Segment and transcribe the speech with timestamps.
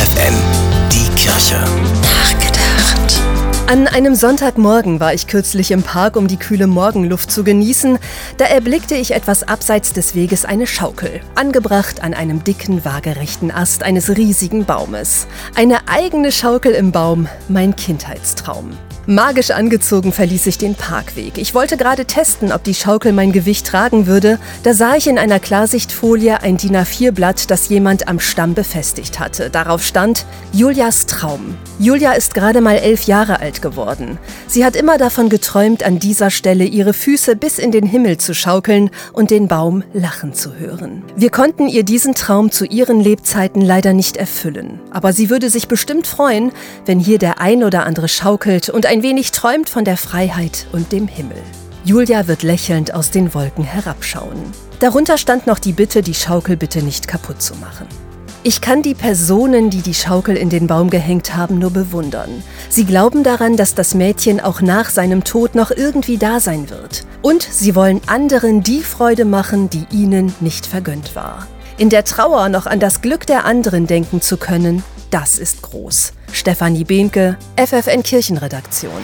[0.00, 0.34] FFN,
[0.90, 1.62] die Kirche.
[3.70, 8.00] An einem Sonntagmorgen war ich kürzlich im Park, um die kühle Morgenluft zu genießen.
[8.36, 13.84] Da erblickte ich etwas abseits des Weges eine Schaukel, angebracht an einem dicken, waagerechten Ast
[13.84, 15.28] eines riesigen Baumes.
[15.54, 18.72] Eine eigene Schaukel im Baum, mein Kindheitstraum.
[19.06, 21.38] Magisch angezogen verließ ich den Parkweg.
[21.38, 24.38] Ich wollte gerade testen, ob die Schaukel mein Gewicht tragen würde.
[24.62, 29.48] Da sah ich in einer Klarsichtfolie ein DIN A4-Blatt, das jemand am Stamm befestigt hatte.
[29.48, 31.56] Darauf stand Julias Traum.
[31.78, 34.18] Julia ist gerade mal elf Jahre alt geworden.
[34.46, 38.34] Sie hat immer davon geträumt, an dieser Stelle ihre Füße bis in den Himmel zu
[38.34, 41.02] schaukeln und den Baum lachen zu hören.
[41.16, 44.80] Wir konnten ihr diesen Traum zu ihren Lebzeiten leider nicht erfüllen.
[44.90, 46.52] Aber sie würde sich bestimmt freuen,
[46.86, 50.92] wenn hier der ein oder andere schaukelt und ein wenig träumt von der Freiheit und
[50.92, 51.38] dem Himmel.
[51.84, 54.38] Julia wird lächelnd aus den Wolken herabschauen.
[54.80, 57.86] Darunter stand noch die Bitte, die Schaukel bitte nicht kaputt zu machen.
[58.42, 62.42] Ich kann die Personen, die die Schaukel in den Baum gehängt haben, nur bewundern.
[62.70, 67.04] Sie glauben daran, dass das Mädchen auch nach seinem Tod noch irgendwie da sein wird.
[67.20, 71.46] Und sie wollen anderen die Freude machen, die ihnen nicht vergönnt war.
[71.76, 76.14] In der Trauer noch an das Glück der anderen denken zu können, das ist groß.
[76.32, 79.02] Stefanie Behnke, FFN Kirchenredaktion.